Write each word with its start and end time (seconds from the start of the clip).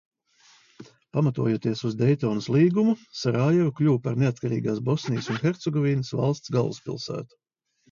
Pamatojoties 1.17 1.83
uz 1.89 1.97
Deitonas 1.99 2.47
līgumu, 2.55 2.95
Sarajeva 3.21 3.75
kļuva 3.81 4.03
par 4.07 4.19
neatkarīgās 4.25 4.83
Bosnijas 4.91 5.31
un 5.37 5.41
Hercegovinas 5.47 6.13
valsts 6.25 6.57
galvaspilsētu. 6.59 7.43